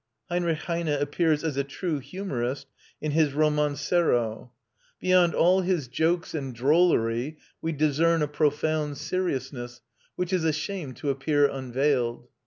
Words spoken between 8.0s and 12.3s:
a profound seriousness, which is ashamed to appear unveiled.